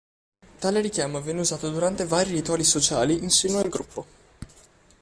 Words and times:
Tale 0.57 0.81
richiamo 0.81 1.21
viene 1.21 1.41
usato 1.41 1.69
durante 1.69 2.07
vari 2.07 2.31
rituali 2.31 2.63
sociali 2.63 3.21
in 3.21 3.29
seno 3.29 3.59
al 3.59 3.69
gruppo. 3.69 4.05